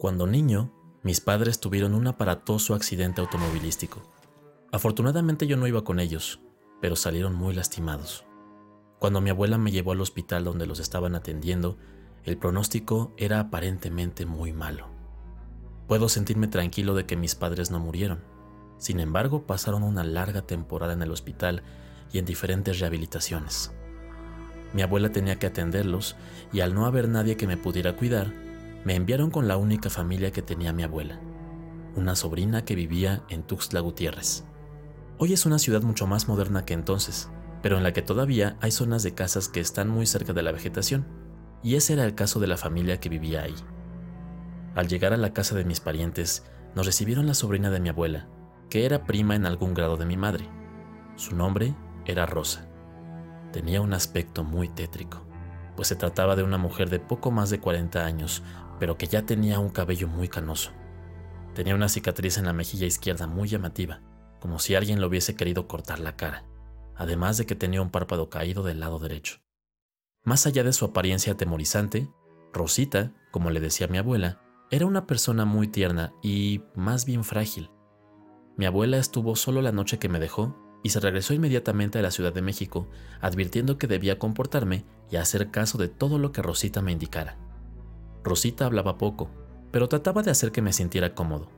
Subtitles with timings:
[0.00, 0.72] Cuando niño,
[1.02, 4.00] mis padres tuvieron un aparatoso accidente automovilístico.
[4.72, 6.40] Afortunadamente yo no iba con ellos,
[6.80, 8.24] pero salieron muy lastimados.
[8.98, 11.76] Cuando mi abuela me llevó al hospital donde los estaban atendiendo,
[12.24, 14.86] el pronóstico era aparentemente muy malo.
[15.86, 18.20] Puedo sentirme tranquilo de que mis padres no murieron.
[18.78, 21.62] Sin embargo, pasaron una larga temporada en el hospital
[22.10, 23.70] y en diferentes rehabilitaciones.
[24.72, 26.16] Mi abuela tenía que atenderlos
[26.54, 28.32] y al no haber nadie que me pudiera cuidar,
[28.84, 31.20] me enviaron con la única familia que tenía mi abuela,
[31.96, 34.44] una sobrina que vivía en Tuxtla Gutiérrez.
[35.18, 37.28] Hoy es una ciudad mucho más moderna que entonces,
[37.62, 40.52] pero en la que todavía hay zonas de casas que están muy cerca de la
[40.52, 41.06] vegetación,
[41.62, 43.54] y ese era el caso de la familia que vivía ahí.
[44.74, 48.28] Al llegar a la casa de mis parientes, nos recibieron la sobrina de mi abuela,
[48.70, 50.48] que era prima en algún grado de mi madre.
[51.16, 51.74] Su nombre
[52.06, 52.66] era Rosa.
[53.52, 55.26] Tenía un aspecto muy tétrico,
[55.76, 58.42] pues se trataba de una mujer de poco más de 40 años,
[58.80, 60.72] pero que ya tenía un cabello muy canoso.
[61.54, 64.00] Tenía una cicatriz en la mejilla izquierda muy llamativa,
[64.40, 66.44] como si alguien le hubiese querido cortar la cara,
[66.96, 69.40] además de que tenía un párpado caído del lado derecho.
[70.24, 72.10] Más allá de su apariencia atemorizante,
[72.52, 77.70] Rosita, como le decía mi abuela, era una persona muy tierna y más bien frágil.
[78.56, 82.10] Mi abuela estuvo solo la noche que me dejó y se regresó inmediatamente a la
[82.10, 82.88] Ciudad de México,
[83.20, 87.36] advirtiendo que debía comportarme y hacer caso de todo lo que Rosita me indicara.
[88.22, 89.30] Rosita hablaba poco,
[89.70, 91.48] pero trataba de hacer que me sintiera cómodo.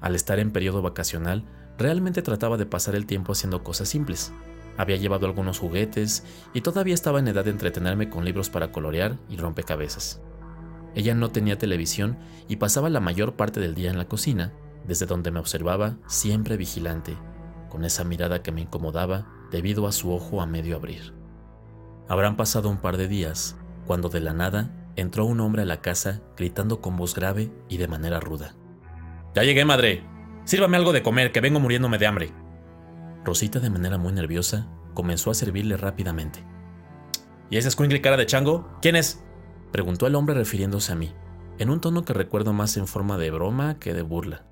[0.00, 1.44] Al estar en periodo vacacional,
[1.76, 4.32] realmente trataba de pasar el tiempo haciendo cosas simples.
[4.76, 9.18] Había llevado algunos juguetes y todavía estaba en edad de entretenerme con libros para colorear
[9.28, 10.20] y rompecabezas.
[10.94, 12.16] Ella no tenía televisión
[12.48, 14.52] y pasaba la mayor parte del día en la cocina,
[14.86, 17.16] desde donde me observaba siempre vigilante,
[17.68, 21.12] con esa mirada que me incomodaba debido a su ojo a medio abrir.
[22.08, 25.80] Habrán pasado un par de días, cuando de la nada entró un hombre a la
[25.80, 28.54] casa gritando con voz grave y de manera ruda.
[29.34, 30.04] Ya llegué, madre.
[30.44, 32.32] Sírvame algo de comer, que vengo muriéndome de hambre.
[33.24, 36.44] Rosita, de manera muy nerviosa, comenzó a servirle rápidamente.
[37.50, 38.68] ¿Y ese escuincle cara de chango?
[38.82, 39.22] ¿Quién es?
[39.70, 41.14] Preguntó el hombre refiriéndose a mí,
[41.58, 44.46] en un tono que recuerdo más en forma de broma que de burla.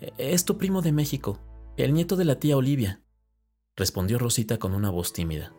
[0.00, 1.38] E-, es tu primo de México,
[1.76, 3.02] el nieto de la tía Olivia,
[3.76, 5.52] respondió Rosita con una voz tímida.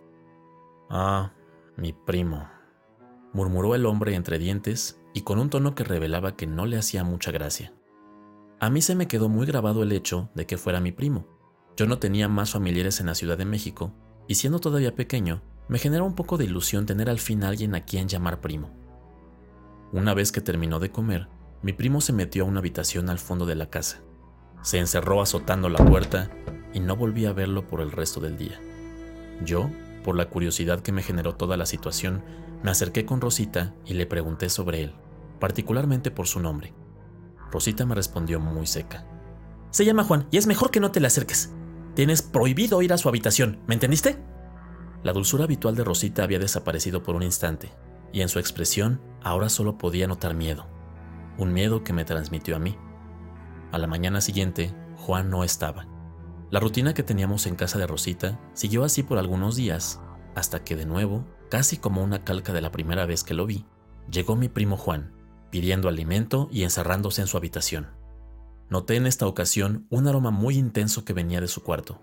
[0.89, 1.31] Ah,
[1.77, 2.49] mi primo,
[3.33, 7.03] murmuró el hombre entre dientes y con un tono que revelaba que no le hacía
[7.03, 7.73] mucha gracia.
[8.59, 11.27] A mí se me quedó muy grabado el hecho de que fuera mi primo.
[11.77, 13.93] Yo no tenía más familiares en la Ciudad de México,
[14.27, 17.75] y siendo todavía pequeño, me generó un poco de ilusión tener al fin a alguien
[17.75, 18.69] a quien llamar primo.
[19.91, 21.29] Una vez que terminó de comer,
[21.61, 24.01] mi primo se metió a una habitación al fondo de la casa.
[24.61, 26.29] Se encerró azotando la puerta
[26.73, 28.59] y no volví a verlo por el resto del día.
[29.43, 29.69] Yo,
[30.03, 32.23] por la curiosidad que me generó toda la situación,
[32.63, 34.93] me acerqué con Rosita y le pregunté sobre él,
[35.39, 36.73] particularmente por su nombre.
[37.51, 39.05] Rosita me respondió muy seca.
[39.71, 41.51] Se llama Juan y es mejor que no te le acerques.
[41.95, 44.17] Tienes prohibido ir a su habitación, ¿me entendiste?
[45.03, 47.71] La dulzura habitual de Rosita había desaparecido por un instante,
[48.11, 50.67] y en su expresión ahora solo podía notar miedo,
[51.37, 52.77] un miedo que me transmitió a mí.
[53.71, 55.87] A la mañana siguiente, Juan no estaba.
[56.51, 60.01] La rutina que teníamos en casa de Rosita siguió así por algunos días,
[60.33, 63.65] hasta que de nuevo, casi como una calca de la primera vez que lo vi,
[64.09, 65.13] llegó mi primo Juan,
[65.51, 67.89] pidiendo alimento y encerrándose en su habitación.
[68.67, 72.01] Noté en esta ocasión un aroma muy intenso que venía de su cuarto,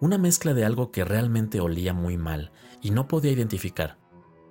[0.00, 3.98] una mezcla de algo que realmente olía muy mal y no podía identificar,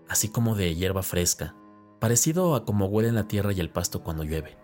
[0.09, 1.55] así como de hierba fresca,
[2.01, 4.57] parecido a como huele en la tierra y el pasto cuando llueve.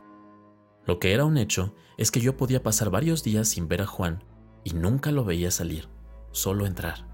[0.85, 3.85] Lo que era un hecho es que yo podía pasar varios días sin ver a
[3.85, 4.21] Juan
[4.63, 5.89] y nunca lo veía salir,
[6.31, 7.07] solo entrar.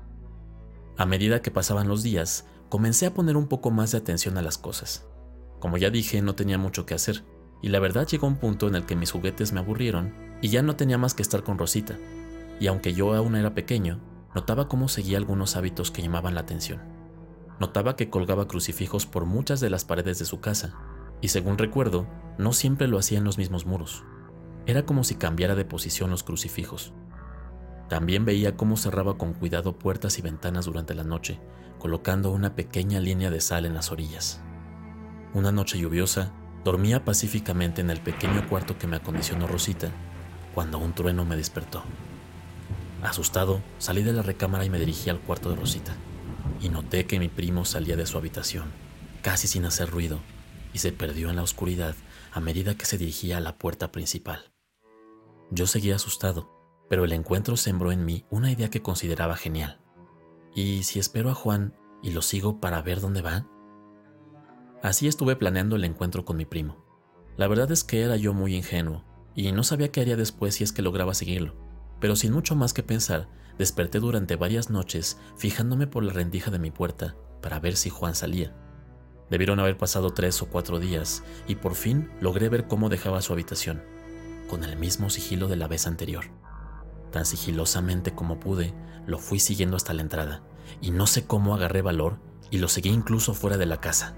[0.98, 4.42] A medida que pasaban los días, comencé a poner un poco más de atención a
[4.42, 5.08] las cosas.
[5.60, 7.24] Como ya dije, no tenía mucho que hacer,
[7.62, 10.62] y la verdad llegó un punto en el que mis juguetes me aburrieron y ya
[10.62, 11.98] no tenía más que estar con Rosita,
[12.60, 14.00] y aunque yo aún era pequeño,
[14.34, 16.82] notaba cómo seguía algunos hábitos que llamaban la atención.
[17.60, 20.76] Notaba que colgaba crucifijos por muchas de las paredes de su casa,
[21.22, 22.08] y según recuerdo,
[22.38, 24.06] no siempre lo hacía en los mismos muros.
[24.66, 26.94] Era como si cambiara de posición los crucifijos.
[27.90, 31.40] También veía cómo cerraba con cuidado puertas y ventanas durante la noche,
[31.80, 34.42] colocando una pequeña línea de sal en las orillas.
[35.34, 36.32] Una noche lluviosa,
[36.64, 39.90] dormía pacíficamente en el pequeño cuarto que me acondicionó Rosita,
[40.54, 41.84] cuando un trueno me despertó.
[43.02, 45.96] Asustado, salí de la recámara y me dirigí al cuarto de Rosita,
[46.62, 48.72] y noté que mi primo salía de su habitación,
[49.24, 50.20] casi sin hacer ruido,
[50.74, 51.96] y se perdió en la oscuridad
[52.32, 54.52] a medida que se dirigía a la puerta principal.
[55.50, 56.59] Yo seguía asustado,
[56.90, 59.80] pero el encuentro sembró en mí una idea que consideraba genial.
[60.54, 63.48] ¿Y si espero a Juan y lo sigo para ver dónde va?
[64.82, 66.84] Así estuve planeando el encuentro con mi primo.
[67.38, 69.06] La verdad es que era yo muy ingenuo,
[69.36, 71.56] y no sabía qué haría después si es que lograba seguirlo,
[72.00, 76.60] pero sin mucho más que pensar, desperté durante varias noches fijándome por la rendija de
[76.60, 78.56] mi puerta para ver si Juan salía.
[79.30, 83.32] Debieron haber pasado tres o cuatro días, y por fin logré ver cómo dejaba su
[83.32, 83.84] habitación,
[84.50, 86.26] con el mismo sigilo de la vez anterior.
[87.12, 88.74] Tan sigilosamente como pude,
[89.08, 90.44] lo fui siguiendo hasta la entrada,
[90.82, 92.20] y no sé cómo agarré valor
[92.52, 94.16] y lo seguí incluso fuera de la casa.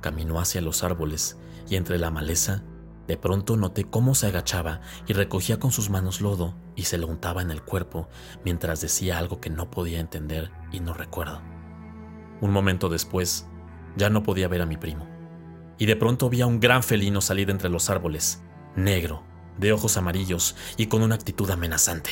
[0.00, 1.38] Caminó hacia los árboles
[1.68, 2.62] y entre la maleza,
[3.06, 7.06] de pronto noté cómo se agachaba y recogía con sus manos lodo y se lo
[7.06, 8.08] untaba en el cuerpo
[8.44, 11.42] mientras decía algo que no podía entender y no recuerdo.
[12.40, 13.46] Un momento después,
[13.96, 15.06] ya no podía ver a mi primo.
[15.78, 18.42] Y de pronto vi a un gran felino salir entre los árboles,
[18.76, 19.22] negro,
[19.58, 22.10] de ojos amarillos y con una actitud amenazante.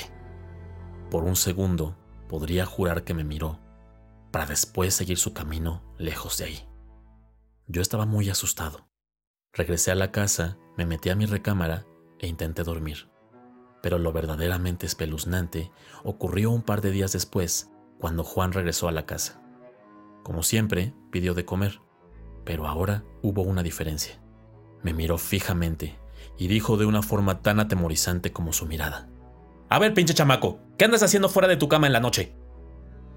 [1.10, 1.96] Por un segundo
[2.28, 3.60] podría jurar que me miró,
[4.30, 6.68] para después seguir su camino lejos de ahí.
[7.66, 8.88] Yo estaba muy asustado.
[9.52, 11.84] Regresé a la casa, me metí a mi recámara
[12.18, 13.10] e intenté dormir.
[13.82, 15.70] Pero lo verdaderamente espeluznante
[16.04, 19.42] ocurrió un par de días después, cuando Juan regresó a la casa.
[20.22, 21.80] Como siempre, pidió de comer,
[22.44, 24.22] pero ahora hubo una diferencia.
[24.82, 25.98] Me miró fijamente
[26.38, 29.08] y dijo de una forma tan atemorizante como su mirada.
[29.68, 32.34] A ver, pinche chamaco, ¿qué andas haciendo fuera de tu cama en la noche?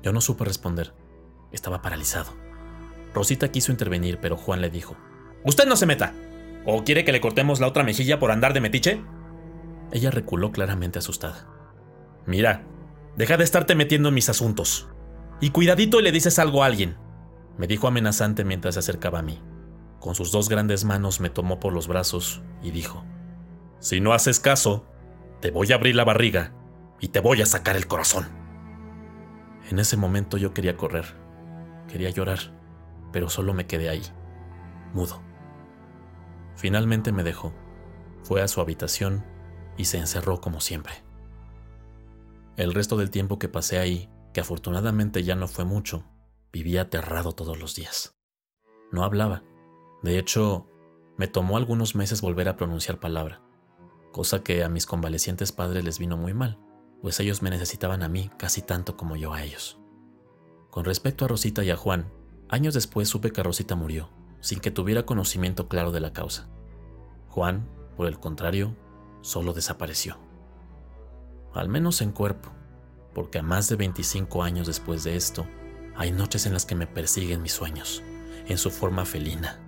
[0.04, 0.94] Yo no supe responder.
[1.52, 2.34] Estaba paralizado.
[3.14, 4.96] Rosita quiso intervenir, pero Juan le dijo,
[5.44, 6.14] Usted no se meta.
[6.66, 9.02] ¿O quiere que le cortemos la otra mejilla por andar de metiche?
[9.92, 11.48] Ella reculó claramente asustada.
[12.26, 12.64] Mira,
[13.16, 14.88] deja de estarte metiendo en mis asuntos.
[15.40, 16.98] Y cuidadito y le dices algo a alguien,
[17.58, 19.42] me dijo amenazante mientras se acercaba a mí.
[20.00, 23.04] Con sus dos grandes manos me tomó por los brazos y dijo,
[23.80, 24.86] Si no haces caso,
[25.42, 26.54] te voy a abrir la barriga
[27.00, 28.28] y te voy a sacar el corazón.
[29.70, 31.06] En ese momento yo quería correr,
[31.88, 32.40] quería llorar,
[33.12, 34.04] pero solo me quedé ahí,
[34.94, 35.22] mudo.
[36.56, 37.54] Finalmente me dejó,
[38.24, 39.26] fue a su habitación
[39.78, 40.94] y se encerró como siempre.
[42.58, 46.06] El resto del tiempo que pasé ahí, que afortunadamente ya no fue mucho,
[46.54, 48.16] vivía aterrado todos los días.
[48.92, 49.44] No hablaba.
[50.06, 50.68] De hecho,
[51.18, 53.42] me tomó algunos meses volver a pronunciar palabra
[54.16, 56.58] cosa que a mis convalecientes padres les vino muy mal,
[57.02, 59.78] pues ellos me necesitaban a mí casi tanto como yo a ellos.
[60.70, 62.14] Con respecto a Rosita y a Juan,
[62.48, 64.10] años después supe que Rosita murió,
[64.40, 66.48] sin que tuviera conocimiento claro de la causa.
[67.28, 67.68] Juan,
[67.98, 68.74] por el contrario,
[69.20, 70.18] solo desapareció.
[71.54, 72.54] Al menos en cuerpo,
[73.14, 75.46] porque a más de 25 años después de esto,
[75.98, 78.02] hay noches en las que me persiguen mis sueños,
[78.48, 79.60] en su forma felina,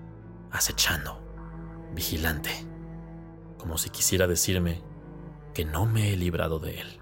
[0.51, 1.21] acechando,
[1.93, 2.67] vigilante
[3.57, 4.81] como si quisiera decirme
[5.53, 6.99] que no me he librado de él.